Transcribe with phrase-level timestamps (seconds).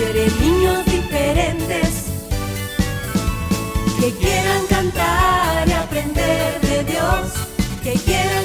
[0.00, 2.06] quiere niños diferentes
[4.00, 7.32] que quieran cantar y aprender de Dios,
[7.82, 8.39] que quieran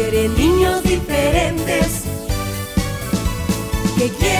[0.00, 2.04] Dios quiere niños diferentes
[3.98, 4.39] que quieran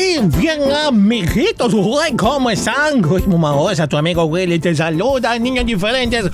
[0.00, 3.04] Y bien, amiguitos, uy, ¿cómo están?
[3.04, 6.24] Uy, mamosa, tu amigo Willy te saluda, niños diferentes.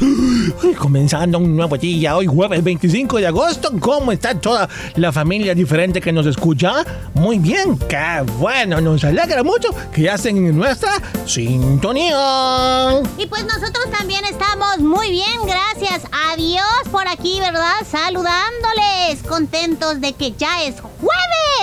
[0.62, 3.72] Uy, comenzando un nuevo día, hoy jueves 25 de agosto.
[3.81, 6.84] ¿Cómo está toda la familia diferente que nos escucha?
[7.15, 13.03] Muy bien, qué bueno, nos alegra mucho que ya estén en nuestra sintonía.
[13.19, 17.75] Y pues nosotros también estamos muy bien, gracias a Dios por aquí, ¿verdad?
[17.91, 21.16] Saludándoles, contentos de que ya es jueves.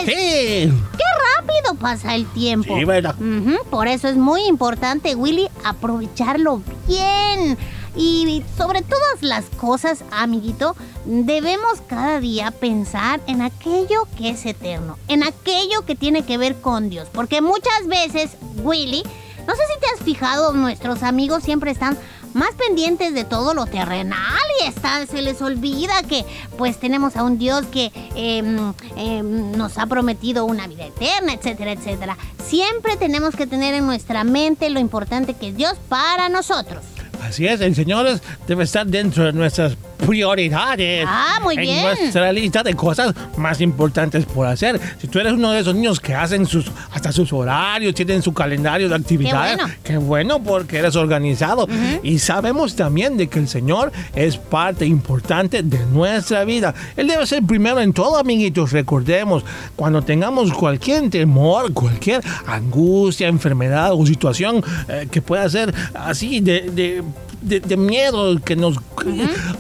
[0.06, 1.04] Sí, ¡Qué
[1.38, 2.76] rápido pasa el tiempo!
[2.76, 3.16] sí, ¿verdad?
[3.20, 7.58] Ujú, Por eso es muy importante, Willy, aprovecharlo bien.
[7.96, 14.98] Y sobre todas las cosas, amiguito, debemos cada día pensar en aquello que es eterno,
[15.08, 17.08] en aquello que tiene que ver con Dios.
[17.14, 18.32] Porque muchas veces,
[18.64, 19.04] Willy,
[19.48, 21.96] no sé si te has fijado, nuestros amigos siempre están
[22.34, 24.20] más pendientes de todo lo terrenal
[24.60, 24.74] y
[25.08, 26.26] se les olvida que
[26.58, 31.72] pues tenemos a un Dios que em, em, nos ha prometido una vida eterna, etcétera,
[31.72, 32.18] etcétera.
[32.46, 36.84] Siempre tenemos que tener en nuestra mente lo importante que es Dios para nosotros.
[37.24, 41.06] Así es, el Señor debe estar dentro de nuestras prioridades.
[41.08, 41.84] Ah, muy en bien.
[41.84, 44.80] nuestra lista de cosas más importantes por hacer.
[45.00, 48.34] Si tú eres uno de esos niños que hacen sus hasta sus horarios, tienen su
[48.34, 49.74] calendario de actividades, bueno.
[49.84, 51.68] qué bueno porque eres organizado.
[52.04, 56.74] Y sabemos también de que el Señor es parte importante de nuestra vida.
[56.96, 58.72] Él debe ser primero en todo, amiguitos.
[58.72, 59.44] Recordemos,
[59.76, 66.62] cuando tengamos cualquier temor, cualquier angustia, enfermedad o situación eh, que pueda ser así de,
[66.72, 67.04] de-
[67.44, 68.78] de- de miedo, que nos,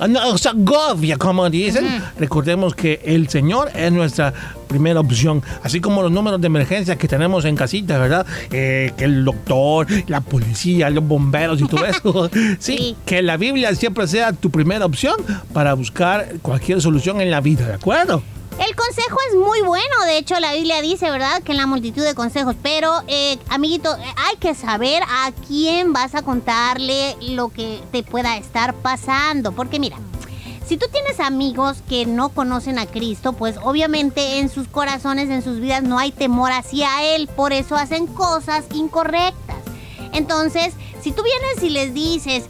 [0.09, 1.85] nos agobia, como dicen,
[2.17, 4.33] recordemos que el Señor es nuestra
[4.67, 8.25] primera opción, así como los números de emergencia que tenemos en casita, ¿verdad?
[8.51, 12.29] Eh, que el doctor, la policía, los bomberos y todo eso.
[12.59, 12.95] sí, Sí.
[13.05, 15.15] que la Biblia siempre sea tu primera opción
[15.53, 18.23] para buscar cualquier solución en la vida, ¿de acuerdo?
[18.59, 21.41] El consejo es muy bueno, de hecho la Biblia dice, ¿verdad?
[21.41, 25.91] Que en la multitud de consejos, pero eh, amiguito, eh, hay que saber a quién
[25.91, 29.97] vas a contarle lo que te pueda estar pasando, porque mira,
[30.65, 35.43] si tú tienes amigos que no conocen a Cristo, pues obviamente en sus corazones, en
[35.43, 39.57] sus vidas no hay temor hacia Él, por eso hacen cosas incorrectas.
[40.13, 42.45] Entonces, si tú vienes y les dices,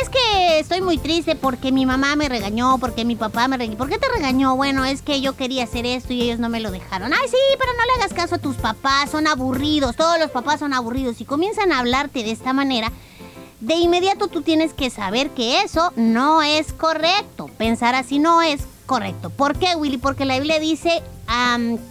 [0.00, 3.78] es que estoy muy triste porque mi mamá me regañó, porque mi papá me regañó.
[3.78, 4.56] ¿Por qué te regañó?
[4.56, 7.12] Bueno, es que yo quería hacer esto y ellos no me lo dejaron.
[7.12, 10.58] Ay, sí, pero no le hagas caso a tus papás, son aburridos, todos los papás
[10.58, 11.20] son aburridos.
[11.20, 12.90] Y comienzan a hablarte de esta manera,
[13.60, 17.48] de inmediato tú tienes que saber que eso no es correcto.
[17.56, 19.30] Pensar así no es correcto.
[19.30, 19.98] ¿Por qué, Willy?
[19.98, 21.02] Porque la Biblia dice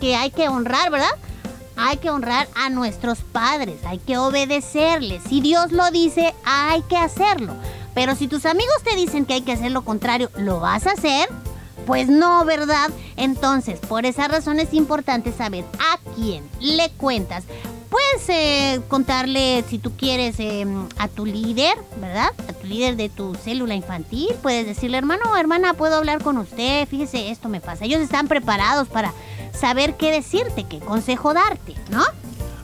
[0.01, 1.15] que hay que honrar, ¿verdad?
[1.77, 5.23] Hay que honrar a nuestros padres, hay que obedecerles.
[5.27, 7.55] Si Dios lo dice, hay que hacerlo.
[7.93, 10.91] Pero si tus amigos te dicen que hay que hacer lo contrario, ¿lo vas a
[10.91, 11.29] hacer?
[11.85, 12.89] Pues no, ¿verdad?
[13.17, 17.43] Entonces, por esa razón es importante saber a quién le cuentas.
[17.89, 20.65] Puedes eh, contarle, si tú quieres, eh,
[20.97, 22.29] a tu líder, ¿verdad?
[22.47, 24.29] A tu líder de tu célula infantil.
[24.41, 26.87] Puedes decirle, hermano, hermana, puedo hablar con usted.
[26.87, 27.85] Fíjese, esto me pasa.
[27.85, 29.13] Ellos están preparados para
[29.53, 32.03] saber qué decirte, qué consejo darte, ¿no?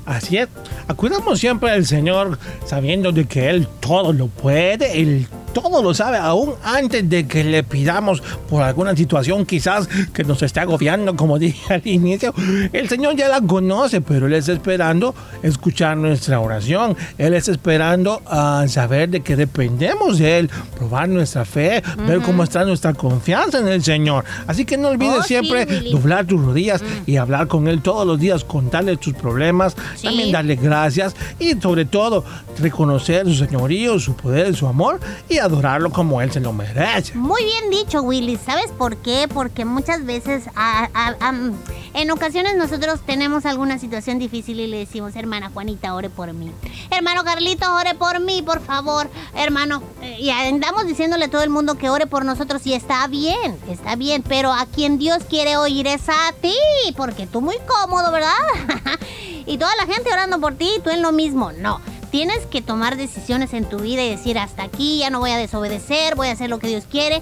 [0.09, 0.47] Así es.
[0.87, 6.17] Acudamos siempre al Señor sabiendo de que Él todo lo puede, Él todo lo sabe,
[6.17, 11.37] aún antes de que le pidamos por alguna situación quizás que nos esté agobiando, como
[11.39, 12.33] dije al inicio.
[12.73, 15.13] El Señor ya la conoce, pero Él está esperando
[15.43, 16.95] escuchar nuestra oración.
[17.17, 22.43] Él está esperando a saber de que dependemos de Él, probar nuestra fe, ver cómo
[22.43, 24.23] está nuestra confianza en el Señor.
[24.47, 28.19] Así que no olvides Oh, siempre doblar tus rodillas y hablar con Él todos los
[28.19, 30.03] días, contarle tus problemas, Sí.
[30.07, 32.23] también darle gracias y sobre todo
[32.59, 37.15] reconocer su señorío, su poder, su amor y adorarlo como Él se lo merece.
[37.15, 38.37] Muy bien dicho, Willy.
[38.37, 39.27] ¿Sabes por qué?
[39.33, 41.53] Porque muchas veces, a- a- am,
[41.93, 46.51] en ocasiones nosotros tenemos alguna situación difícil y le decimos, hermana Juanita, ore por mí.
[46.91, 49.09] Hermano Carlito, ore por mí, por favor.
[49.35, 53.05] Hermano, eh, y andamos diciéndole a todo el mundo que ore por nosotros y está
[53.07, 56.53] bien, está bien, pero a quien Dios quiere oír es a ti,
[56.95, 58.29] porque tú muy cómodo, ¿verdad?
[59.45, 61.51] y toda la gente orando por ti y tú en lo mismo.
[61.53, 61.79] No.
[62.11, 65.37] Tienes que tomar decisiones en tu vida y decir hasta aquí, ya no voy a
[65.37, 67.21] desobedecer, voy a hacer lo que Dios quiere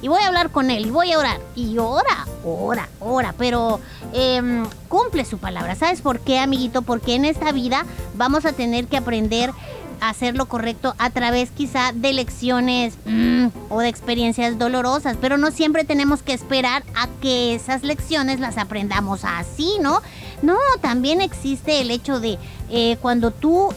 [0.00, 1.40] y voy a hablar con Él y voy a orar.
[1.56, 3.80] Y ora, ora, ora, pero
[4.12, 5.74] em, cumple su palabra.
[5.74, 6.82] ¿Sabes por qué, amiguito?
[6.82, 9.50] Porque en esta vida vamos a tener que aprender
[10.00, 15.50] hacer lo correcto a través quizá de lecciones mm, o de experiencias dolorosas, pero no
[15.50, 20.00] siempre tenemos que esperar a que esas lecciones las aprendamos así, ¿no?
[20.42, 22.38] No, también existe el hecho de
[22.70, 23.74] eh, cuando tú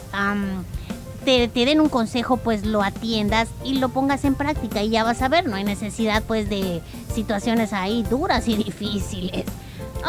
[1.24, 5.04] te, te den un consejo, pues lo atiendas y lo pongas en práctica y ya
[5.04, 6.80] vas a ver, no hay necesidad pues de
[7.14, 9.44] situaciones ahí duras y difíciles.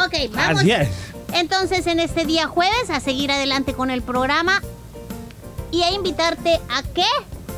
[0.06, 0.62] Ok, vamos.
[0.62, 0.90] Así es.
[1.34, 4.62] Entonces en este día jueves a seguir adelante con el programa
[5.74, 7.08] y a invitarte a qué,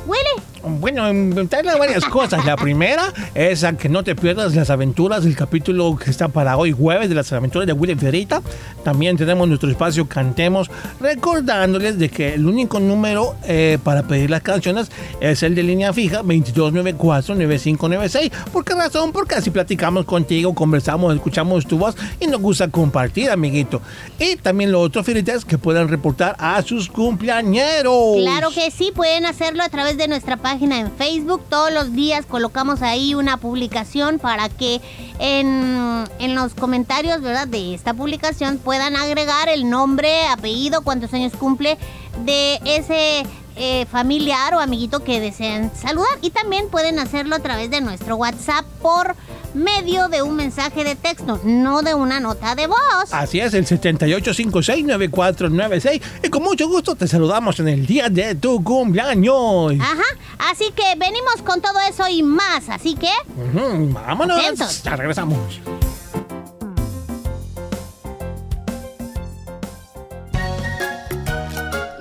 [0.07, 0.54] Willy.
[0.67, 2.43] Bueno, inventarle varias cosas.
[2.43, 6.57] La primera es a que no te pierdas las aventuras, el capítulo que está para
[6.57, 8.41] hoy jueves de las aventuras de Willy Ferita.
[8.83, 14.41] También tenemos nuestro espacio Cantemos, recordándoles de que el único número eh, para pedir las
[14.41, 14.89] canciones
[15.19, 18.31] es el de línea fija 2294-9596.
[18.51, 19.11] ¿Por qué razón?
[19.11, 23.83] Porque así platicamos contigo, conversamos, escuchamos tu voz y nos gusta compartir, amiguito.
[24.17, 28.15] Y también lo otro, Ferita, es que puedan reportar a sus cumpleañeros.
[28.17, 31.43] Claro que sí, pueden hacerlo a través de nuestra página en Facebook.
[31.49, 34.81] Todos los días colocamos ahí una publicación para que
[35.19, 37.47] en, en los comentarios ¿verdad?
[37.47, 41.77] de esta publicación puedan agregar el nombre, apellido, cuántos años cumple
[42.23, 43.25] de ese
[43.57, 46.17] eh, familiar o amiguito que deseen saludar.
[46.21, 49.15] Y también pueden hacerlo a través de nuestro WhatsApp por
[49.55, 52.77] medio de un mensaje de texto, no de una nota de voz.
[53.11, 56.01] Así es, el 78569496.
[56.23, 59.73] Y con mucho gusto te saludamos en el día de tu cumpleaños.
[59.79, 60.03] Ajá,
[60.51, 63.09] así que venimos con todo eso y más, así que...
[63.35, 64.39] Vámonos.
[64.39, 64.83] Atentos.
[64.83, 65.39] Ya regresamos.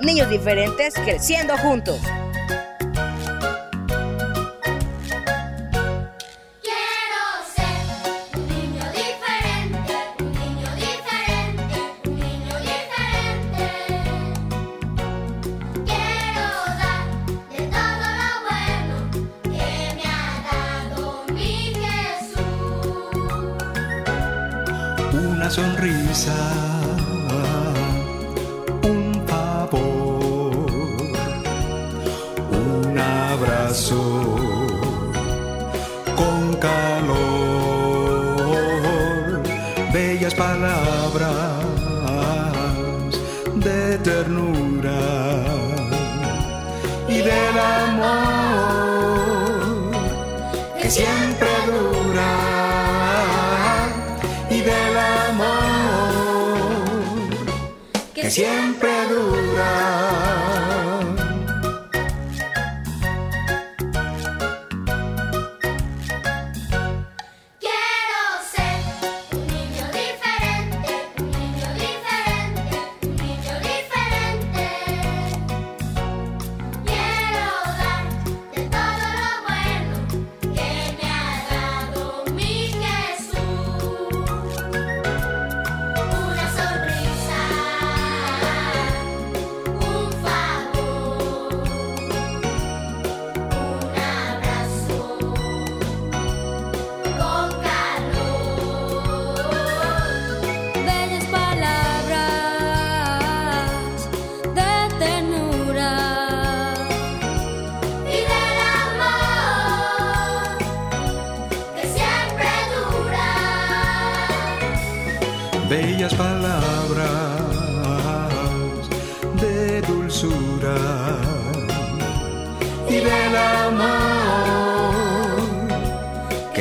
[0.01, 1.99] Niños diferentes creciendo juntos.
[26.25, 26.54] side.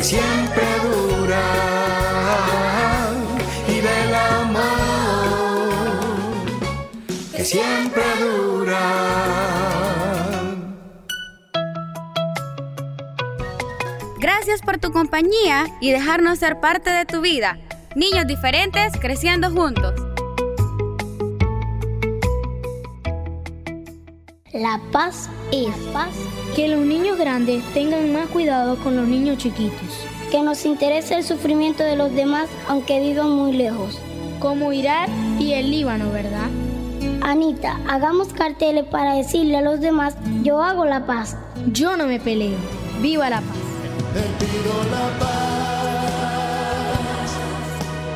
[0.05, 1.43] Siempre dura
[3.67, 4.61] y del amor
[7.35, 8.83] que siempre dura.
[14.21, 17.59] Gracias por tu compañía y dejarnos ser parte de tu vida.
[17.97, 20.04] Niños diferentes creciendo juntos.
[24.65, 26.15] La paz es paz.
[26.57, 30.07] Que los niños grandes tengan más cuidado con los niños chiquitos.
[30.31, 33.99] Que nos interese el sufrimiento de los demás aunque vivan muy lejos.
[34.41, 36.49] Como Irak y el Líbano, ¿verdad?
[37.21, 41.37] Anita, hagamos carteles para decirle a los demás, yo hago la paz.
[41.67, 42.57] Yo no me peleo.
[43.03, 43.59] Viva la paz.
[44.15, 45.29] Te pido la paz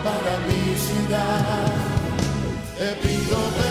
[0.02, 1.66] para mi ciudad.
[2.78, 3.67] Te pido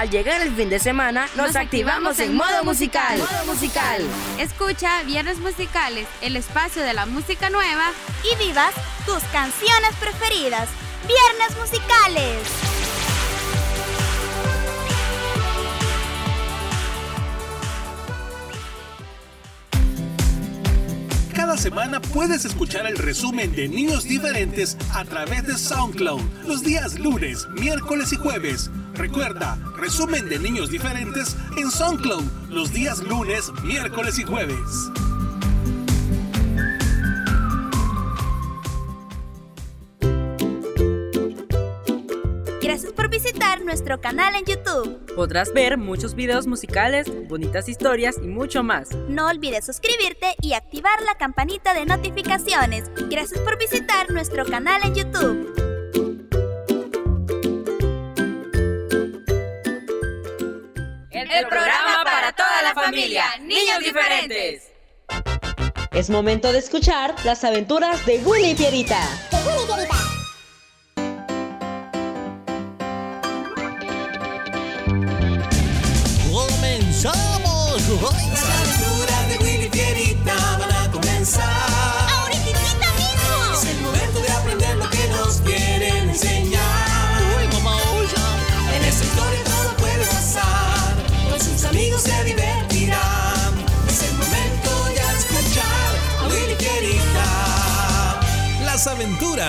[0.00, 3.18] Al llegar el fin de semana, nos, activamos en modo musical.
[3.18, 4.02] Modo musical.
[4.38, 7.92] Escucha Viernes Musicales, el espacio de la música nueva.
[8.24, 8.72] y vivas
[9.04, 10.70] tus canciones preferidas.
[11.06, 12.38] Viernes musicales.
[21.34, 26.98] Cada semana puedes escuchar el resumen de Niños Diferentes a través de SoundCloud los días
[26.98, 28.70] lunes, miércoles y jueves.
[29.00, 34.58] Recuerda, resumen de Niños Diferentes en SoundCloud los días lunes, miércoles y jueves.
[42.60, 45.14] Gracias por visitar nuestro canal en YouTube.
[45.16, 48.90] Podrás ver muchos videos musicales, bonitas historias y mucho más.
[49.08, 52.90] No olvides suscribirte y activar la campanita de notificaciones.
[53.08, 55.69] Gracias por visitar nuestro canal en YouTube.
[61.40, 63.24] El programa para toda la familia.
[63.40, 64.70] Niños diferentes.
[65.90, 69.00] Es momento de escuchar las aventuras de Willy y Pierita.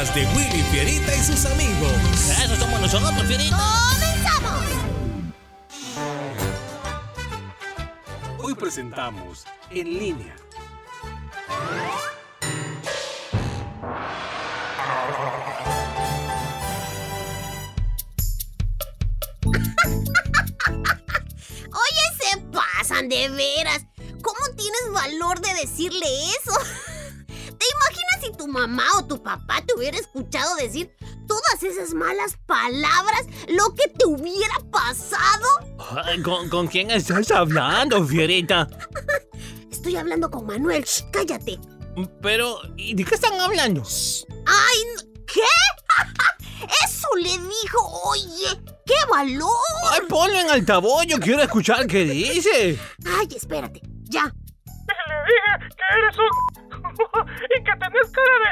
[0.10, 1.91] De Willy Fierita y sus amigos.
[2.43, 3.55] Eso somos nosotros, Fierita.
[3.91, 4.65] ¡Comenzamos!
[8.39, 10.36] Hoy presentamos En línea.
[21.70, 23.86] Oye, se pasan de veras.
[24.24, 26.08] ¿Cómo tienes valor de decirle
[26.41, 26.58] eso?
[28.51, 30.91] Mamá o tu papá te hubiera escuchado decir
[31.27, 33.25] todas esas malas palabras?
[33.48, 35.48] Lo que te hubiera pasado.
[36.05, 38.67] Ay, ¿Con, con quién estás hablando, Fierita?
[39.72, 40.84] Estoy hablando con Manuel.
[40.84, 41.60] Shh, cállate.
[42.22, 43.84] Pero, ¿y de qué están hablando?
[44.46, 45.08] ¡Ay!
[45.25, 45.41] ¿Qué?
[46.86, 48.01] Eso le dijo.
[48.05, 49.50] Oye, qué valor.
[49.91, 52.79] Ay, ponlo en altavoz, yo quiero escuchar qué dice.
[53.05, 53.81] Ay, espérate.
[54.03, 54.24] Ya.
[54.25, 54.93] Le
[55.27, 56.61] dije que eres un...
[57.57, 58.51] y que tenés cara de...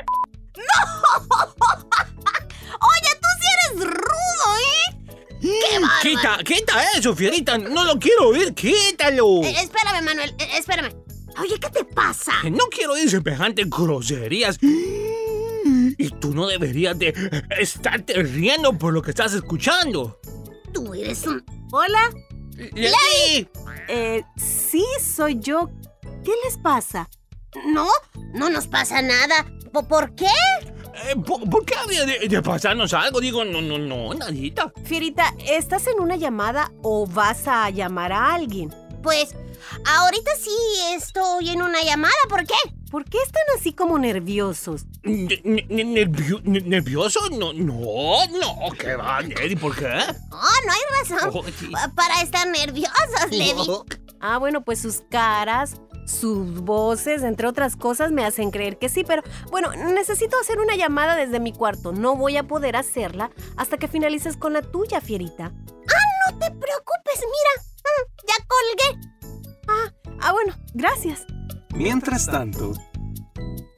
[2.81, 4.87] Oye, tú sí eres rudo, ¿eh?
[5.41, 6.01] ¡Qué bárbaro!
[6.01, 9.41] Quita, quita eso, Fierita, no lo quiero oír, quítalo.
[9.43, 10.93] Eh, espérame, Manuel, eh, espérame.
[11.39, 12.33] Oye, ¿qué te pasa?
[12.41, 14.57] Que No quiero oír semejantes groserías.
[14.61, 17.13] Y tú no deberías de
[17.57, 20.19] estarte riendo por lo que estás escuchando.
[20.73, 21.43] Tú eres un...
[21.71, 22.09] Hola,
[22.73, 23.47] ¡Lady!
[23.87, 25.69] eh, sí, soy yo.
[26.23, 27.09] ¿Qué les pasa?
[27.67, 27.87] No,
[28.33, 29.45] no nos pasa nada.
[29.73, 30.27] ¿Po- ¿Por qué?
[31.05, 33.19] Eh, ¿por, por qué habría de, de pasarnos algo?
[33.21, 34.71] Digo, no, no, no, nadita.
[34.83, 38.73] Fierita, ¿estás en una llamada o vas a llamar a alguien?
[39.01, 39.35] Pues,
[39.85, 40.51] ahorita sí
[40.95, 42.13] estoy en una llamada.
[42.27, 42.55] ¿Por qué?
[42.91, 44.85] ¿Por qué están así como nerviosos?
[45.03, 47.19] Ne- ne- ne- nervio- ne- ¿Nervioso?
[47.29, 49.55] No, no, no, ¿qué va, Lady?
[49.55, 49.85] ¿Por qué?
[50.31, 51.71] Oh, no hay razón Oh, sí.
[51.95, 53.53] para estar nerviosos, Lady.
[54.19, 55.75] Ah, bueno, pues sus caras,
[56.09, 60.75] sus voces, entre otras cosas, me hacen creer que sí, pero bueno, necesito hacer una
[60.75, 61.91] llamada desde mi cuarto.
[61.91, 65.49] No voy a poder hacerla hasta que finalices con la tuya, Fierita.
[65.49, 67.53] No te preocupes, mira.
[67.83, 69.09] Mm, ya colgué.
[70.21, 71.25] Ah, bueno, Gracias.
[71.73, 72.73] Mientras tanto,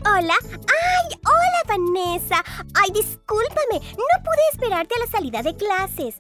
[0.04, 0.34] Hola.
[0.44, 1.20] ¡Ay!
[1.26, 2.44] Hola, Vanessa.
[2.74, 3.80] Ay, discúlpame.
[3.80, 6.16] No pude esperarte a la salida de clases.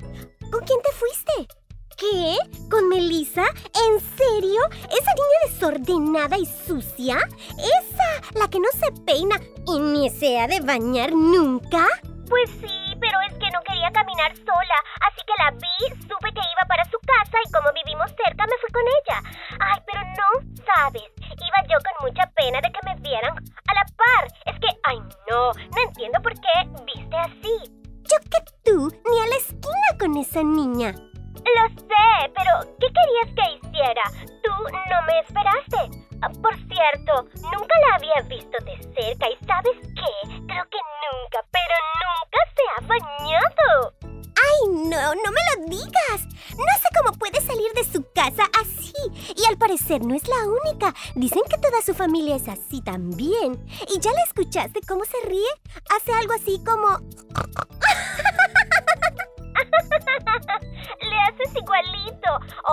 [0.51, 1.60] ¿Con quién te fuiste?
[2.01, 2.35] ¿Qué?
[2.71, 3.43] ¿Con Melissa?
[3.45, 4.59] ¿En serio?
[4.89, 7.19] ¿Esa niña desordenada y sucia?
[7.59, 8.39] ¿Esa?
[8.39, 9.35] ¿La que no se peina
[9.67, 11.85] y ni se ha de bañar nunca?
[12.27, 16.41] Pues sí, pero es que no quería caminar sola, así que la vi, supe que
[16.41, 19.21] iba para su casa y como vivimos cerca me fui con ella.
[19.59, 23.85] Ay, pero no, sabes, iba yo con mucha pena de que me vieran a la
[23.93, 24.25] par.
[24.47, 24.97] Es que, ay
[25.29, 27.77] no, no entiendo por qué viste así.
[28.09, 30.95] Yo que tú, ni a la esquina con esa niña.
[31.35, 34.03] Lo sé, pero ¿qué querías que hiciera?
[34.43, 34.51] Tú
[34.89, 36.01] no me esperaste.
[36.21, 40.27] Ah, Por cierto, nunca la había visto de cerca y ¿sabes qué?
[40.45, 43.93] Creo que nunca, pero nunca se ha bañado.
[44.03, 45.15] ¡Ay, no!
[45.15, 46.27] ¡No me lo digas!
[46.57, 48.93] No sé cómo puede salir de su casa así.
[49.35, 50.93] Y al parecer no es la única.
[51.15, 53.65] Dicen que toda su familia es así también.
[53.93, 55.49] ¿Y ya la escuchaste cómo se ríe?
[55.95, 56.99] Hace algo así como...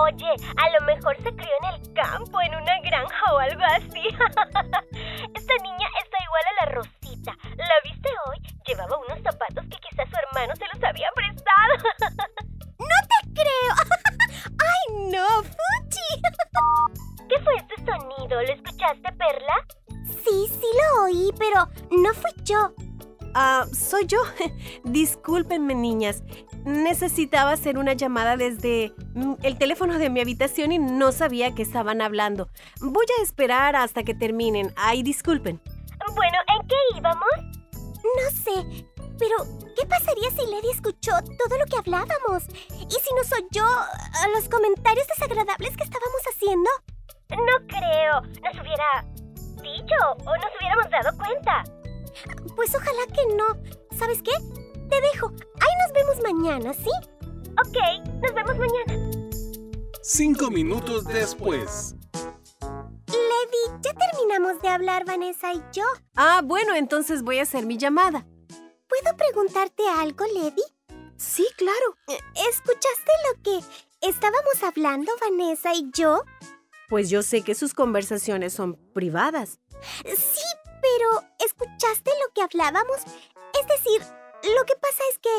[0.01, 4.07] Oye, a lo mejor se crió en el campo, en una granja o algo así.
[5.35, 7.37] Esta niña está igual a la Rosita.
[7.57, 8.37] ¿La viste hoy?
[8.65, 11.75] Llevaba unos zapatos que quizás su hermano se los había prestado.
[12.79, 13.73] ¡No te creo!
[14.59, 16.21] ¡Ay, no, Fuchi!
[17.27, 18.41] ¿Qué fue este sonido?
[18.41, 19.65] ¿Lo escuchaste, Perla?
[20.23, 22.73] Sí, sí lo oí, pero no fui yo.
[23.33, 24.19] Ah, soy yo.
[24.83, 26.23] Discúlpenme, niñas.
[26.65, 28.93] Necesitaba hacer una llamada desde
[29.43, 32.49] el teléfono de mi habitación y no sabía que estaban hablando.
[32.81, 34.73] Voy a esperar hasta que terminen.
[34.75, 35.61] Ay, disculpen.
[36.15, 37.29] Bueno, ¿en qué íbamos?
[38.03, 38.85] No sé,
[39.19, 39.35] pero
[39.75, 42.43] ¿qué pasaría si Lady escuchó todo lo que hablábamos?
[42.69, 46.69] ¿Y si nos oyó a los comentarios desagradables que estábamos haciendo?
[47.29, 48.21] No creo.
[48.41, 49.05] Nos hubiera
[49.61, 51.63] dicho o nos hubiéramos dado cuenta.
[52.55, 53.97] Pues ojalá que no.
[53.97, 54.31] ¿Sabes qué?
[54.89, 55.27] Te dejo.
[55.27, 56.89] Ahí nos vemos mañana, ¿sí?
[57.65, 57.77] Ok,
[58.21, 59.11] nos vemos mañana.
[60.01, 61.95] cinco minutos después.
[62.61, 65.83] Lady, ya terminamos de hablar Vanessa y yo.
[66.15, 68.25] Ah, bueno, entonces voy a hacer mi llamada.
[68.87, 70.63] ¿Puedo preguntarte algo, Lady?
[71.17, 71.97] Sí, claro.
[72.07, 73.59] ¿Escuchaste lo que
[74.07, 76.23] estábamos hablando Vanessa y yo?
[76.87, 79.59] Pues yo sé que sus conversaciones son privadas.
[80.05, 80.45] Sí,
[80.81, 82.99] pero ¿escuchaste lo que hablábamos?
[82.99, 84.01] Es decir,
[84.55, 85.29] lo que pasa es que,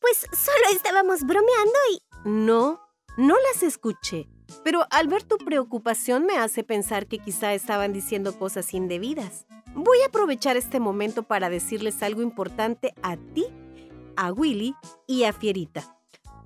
[0.00, 2.02] pues solo estábamos bromeando y...
[2.24, 2.80] No,
[3.16, 4.28] no las escuché.
[4.64, 9.46] Pero al ver tu preocupación me hace pensar que quizá estaban diciendo cosas indebidas.
[9.74, 13.46] Voy a aprovechar este momento para decirles algo importante a ti,
[14.16, 14.74] a Willy
[15.06, 15.96] y a Fierita.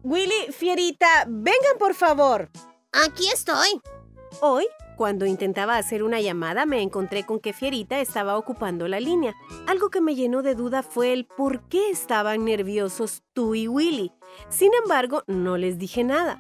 [0.03, 2.51] Willy, Fierita, vengan por favor.
[2.93, 3.81] Aquí estoy.
[4.41, 4.67] Hoy,
[5.03, 9.35] cuando intentaba hacer una llamada, me encontré con que Fierita estaba ocupando la línea.
[9.67, 14.13] Algo que me llenó de duda fue el por qué estaban nerviosos tú y Willy.
[14.49, 16.39] Sin embargo, no les dije nada.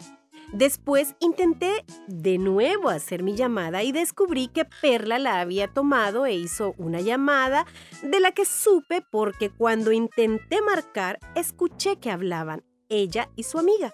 [0.53, 6.35] Después intenté de nuevo hacer mi llamada y descubrí que Perla la había tomado e
[6.35, 7.67] hizo una llamada
[8.05, 13.93] de la que supe porque cuando intenté marcar escuché que hablaban ella y su amiga.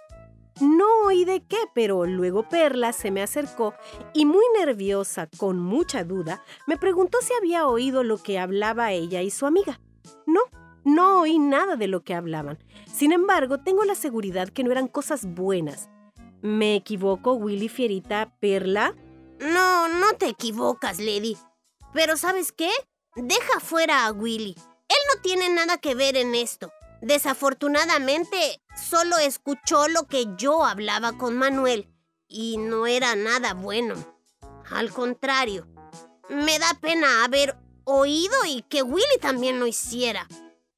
[0.61, 3.75] No oí de qué, pero luego Perla se me acercó
[4.13, 9.23] y muy nerviosa, con mucha duda, me preguntó si había oído lo que hablaba ella
[9.23, 9.81] y su amiga.
[10.27, 10.41] No,
[10.85, 12.59] no oí nada de lo que hablaban.
[12.93, 15.89] Sin embargo, tengo la seguridad que no eran cosas buenas.
[16.43, 18.95] ¿Me equivoco, Willy Fierita, Perla?
[19.39, 21.37] No, no te equivocas, Lady.
[21.93, 22.71] Pero ¿sabes qué?
[23.15, 24.57] Deja fuera a Willy.
[24.89, 26.73] Él no tiene nada que ver en esto.
[27.01, 31.89] Desafortunadamente, solo escuchó lo que yo hablaba con Manuel
[32.27, 33.95] y no era nada bueno.
[34.71, 35.67] Al contrario,
[36.29, 40.27] me da pena haber oído y que Willy también lo hiciera.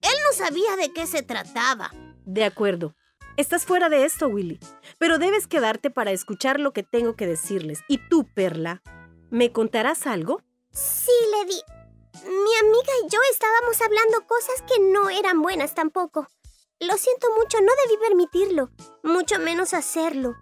[0.01, 1.91] Él no sabía de qué se trataba.
[2.25, 2.95] De acuerdo.
[3.37, 4.61] Estás fuera de esto, Willy.
[4.99, 7.81] Pero debes quedarte para escuchar lo que tengo que decirles.
[7.89, 8.83] ¿Y tú, Perla?
[9.31, 10.43] ¿Me contarás algo?
[10.73, 11.80] Sí, Lady.
[12.25, 16.27] Mi amiga y yo estábamos hablando cosas que no eran buenas tampoco.
[16.81, 18.71] Lo siento mucho, no debí permitirlo,
[19.03, 20.37] mucho menos hacerlo.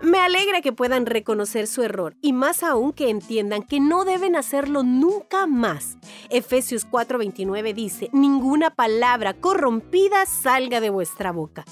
[0.00, 4.36] Me alegra que puedan reconocer su error y más aún que entiendan que no deben
[4.36, 5.96] hacerlo nunca más.
[6.28, 11.64] Efesios 4:29 dice, ninguna palabra corrompida salga de vuestra boca.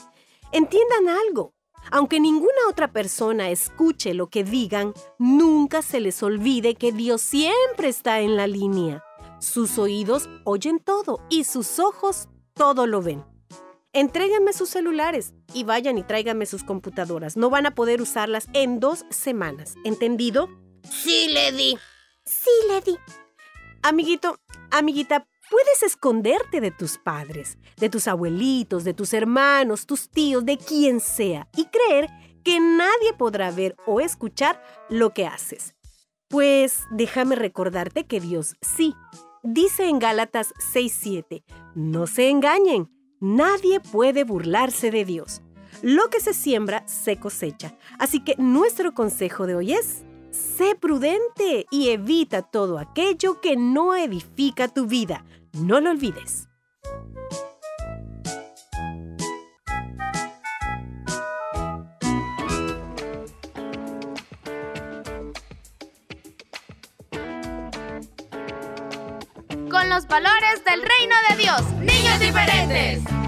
[0.52, 1.54] Entiendan algo.
[1.90, 7.88] Aunque ninguna otra persona escuche lo que digan, nunca se les olvide que Dios siempre
[7.88, 9.04] está en la línea.
[9.38, 13.24] Sus oídos oyen todo y sus ojos todo lo ven.
[13.92, 17.36] Entréguenme sus celulares y vayan y tráiganme sus computadoras.
[17.36, 19.76] No van a poder usarlas en dos semanas.
[19.84, 20.48] ¿Entendido?
[20.90, 21.78] Sí le di.
[22.24, 22.98] Sí le di.
[23.82, 24.38] Amiguito,
[24.70, 30.58] amiguita, puedes esconderte de tus padres, de tus abuelitos, de tus hermanos, tus tíos, de
[30.58, 32.08] quien sea, y creer
[32.42, 35.76] que nadie podrá ver o escuchar lo que haces.
[36.28, 38.94] Pues déjame recordarte que Dios sí.
[39.44, 41.44] Dice en Gálatas 6:7,
[41.76, 42.90] no se engañen,
[43.20, 45.40] nadie puede burlarse de Dios.
[45.82, 47.76] Lo que se siembra se cosecha.
[48.00, 53.94] Así que nuestro consejo de hoy es, sé prudente y evita todo aquello que no
[53.94, 55.24] edifica tu vida.
[55.54, 56.48] No lo olvides.
[69.70, 71.62] Con los valores del reino de Dios.
[71.78, 73.23] Niños diferentes.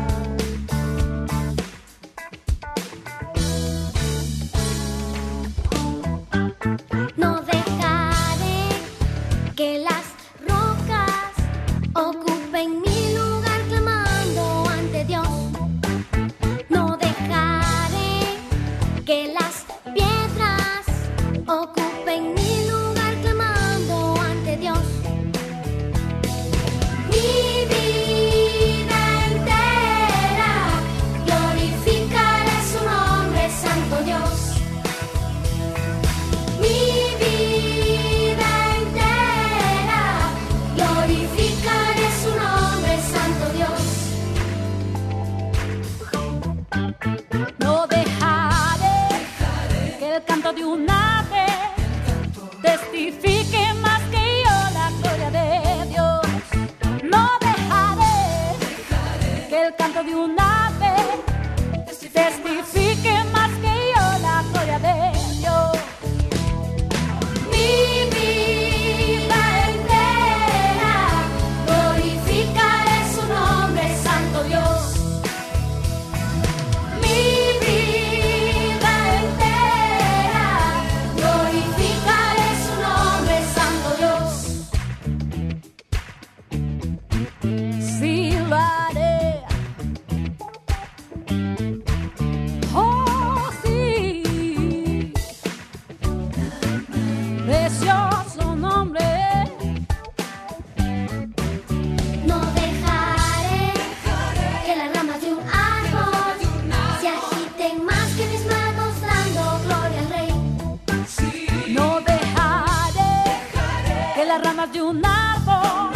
[114.72, 115.92] De un árbol.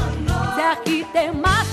[0.54, 1.66] Se agiten más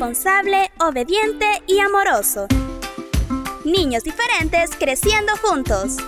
[0.00, 2.46] responsable, obediente y amoroso.
[3.66, 5.98] Niños diferentes creciendo juntos.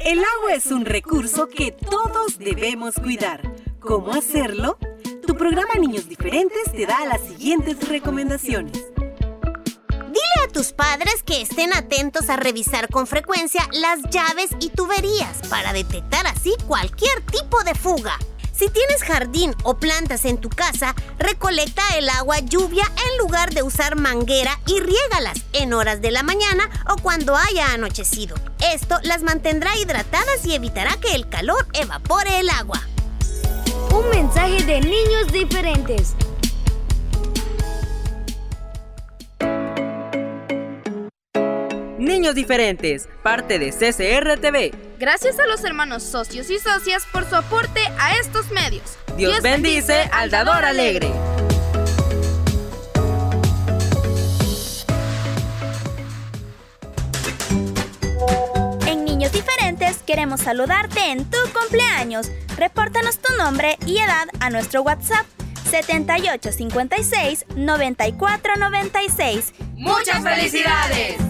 [0.00, 3.40] El agua es un recurso que todos debemos cuidar.
[3.80, 4.76] ¿Cómo hacerlo?
[5.26, 8.89] Tu programa Niños Diferentes te da las siguientes recomendaciones.
[10.68, 16.52] Padres que estén atentos a revisar con frecuencia las llaves y tuberías para detectar así
[16.66, 18.18] cualquier tipo de fuga.
[18.52, 23.62] Si tienes jardín o plantas en tu casa, recolecta el agua lluvia en lugar de
[23.62, 28.36] usar manguera y riégalas en horas de la mañana o cuando haya anochecido.
[28.60, 32.82] Esto las mantendrá hidratadas y evitará que el calor evapore el agua.
[33.94, 36.14] Un mensaje de niños diferentes.
[42.10, 44.74] Niños Diferentes, parte de CCR TV.
[44.98, 48.98] Gracias a los hermanos socios y socias por su aporte a estos medios.
[49.16, 51.12] Dios, bendice al dador alegre.
[58.88, 62.28] En Niños Diferentes queremos saludarte en tu cumpleaños.
[62.56, 65.26] Repórtanos tu nombre y edad a nuestro WhatsApp
[65.70, 69.52] 7856 9496.
[69.76, 71.29] ¡Muchas felicidades!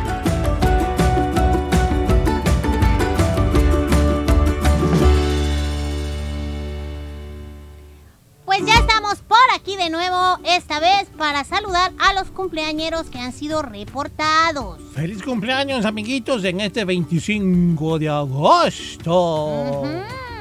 [9.91, 14.79] Nuevo, esta vez para saludar a los cumpleañeros que han sido reportados.
[14.93, 19.83] Feliz cumpleaños, amiguitos, en este 25 de agosto.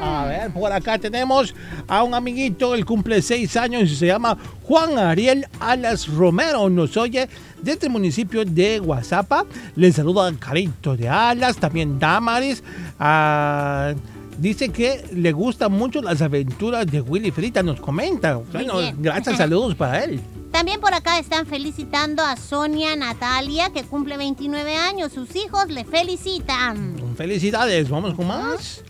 [0.00, 1.54] A ver, por acá tenemos
[1.86, 6.70] a un amiguito, él cumple 6 años y se llama Juan Ariel Alas Romero.
[6.70, 7.28] Nos oye
[7.60, 9.44] desde el municipio de Guazapa.
[9.76, 12.62] Le saluda a Carito de Alas, también Damaris.
[12.98, 13.92] ah,
[14.40, 18.37] dice que le gustan mucho las aventuras de Willy Frita, nos comenta.
[18.37, 20.20] Bueno, gracias, saludos para él.
[20.50, 25.12] También por acá están felicitando a Sonia Natalia, que cumple 29 años.
[25.12, 26.96] Sus hijos le felicitan.
[27.16, 28.83] Felicidades, vamos con más.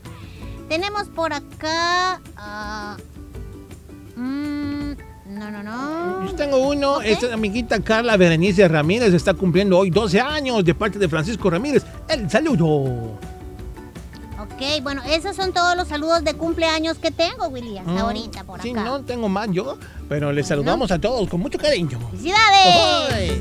[0.68, 2.20] Tenemos por acá...
[4.16, 4.92] mm,
[5.26, 6.26] no, no, no.
[6.26, 10.98] Yo tengo uno, esta amiguita Carla Berenice Ramírez está cumpliendo hoy 12 años de parte
[10.98, 11.84] de Francisco Ramírez.
[12.08, 13.18] El saludo.
[14.62, 18.44] Ok, bueno, esos son todos los saludos de cumpleaños que tengo, Willy, hasta Mm, ahorita
[18.44, 18.84] por Sí, acá.
[18.84, 21.98] no tengo más yo, pero les saludamos a todos con mucho cariño.
[22.10, 23.40] ¡Felicidades!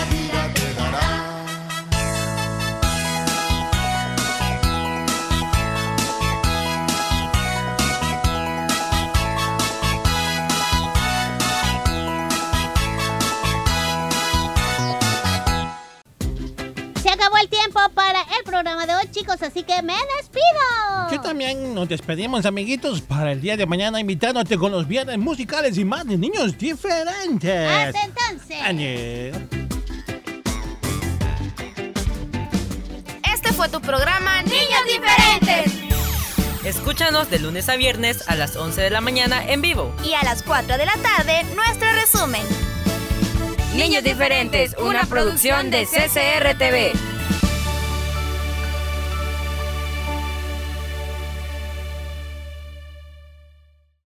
[18.63, 21.09] programa de hoy, chicos, así que me despido.
[21.11, 25.79] Yo también nos despedimos, amiguitos, para el día de mañana invitándote con los viernes musicales
[25.79, 27.67] y más de niños diferentes.
[27.67, 28.61] Hasta entonces.
[28.61, 29.29] Añe.
[33.33, 35.73] Este fue tu programa Niños Diferentes.
[36.63, 39.91] Escúchanos de lunes a viernes a las 11 de la mañana en vivo.
[40.05, 42.43] Y a las 4 de la tarde, nuestro resumen.
[43.75, 46.91] Niños Diferentes, una producción de CCR TV.